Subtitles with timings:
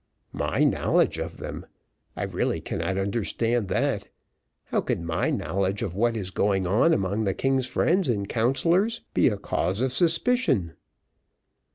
[0.33, 1.67] "My knowledge of them.
[2.17, 4.09] I really cannot understand that.
[4.63, 9.01] How can my knowledge of what is going on among the king's friends and councillors
[9.13, 10.73] be a cause of suspicion?"